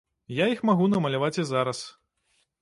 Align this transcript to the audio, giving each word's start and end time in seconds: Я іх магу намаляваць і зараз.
Я 0.35 0.45
іх 0.53 0.63
магу 0.69 0.87
намаляваць 0.93 1.39
і 1.45 1.47
зараз. 1.51 1.83